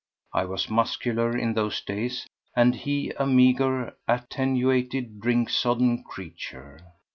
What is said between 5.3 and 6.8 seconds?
sodden creature.